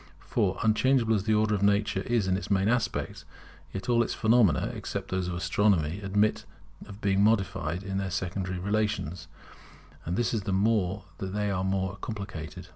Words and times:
For, 0.25 0.57
unchangeable 0.63 1.13
as 1.13 1.25
the 1.25 1.35
Order 1.35 1.53
of 1.53 1.61
Nature 1.61 2.01
is 2.01 2.25
in 2.27 2.35
its 2.35 2.49
main 2.49 2.67
aspects, 2.67 3.23
yet 3.71 3.87
all 3.87 4.03
phenomena, 4.07 4.71
except 4.73 5.09
those 5.11 5.27
of 5.27 5.35
Astronomy, 5.35 6.01
admit 6.01 6.43
of 6.87 7.01
being 7.01 7.23
modified 7.23 7.83
in 7.83 7.99
their 7.99 8.09
secondary 8.09 8.57
relations, 8.57 9.27
and 10.03 10.17
this 10.17 10.31
the 10.31 10.51
more 10.51 11.03
as 11.19 11.33
they 11.33 11.51
are 11.51 11.63
more 11.63 11.97
complicated. 12.01 12.69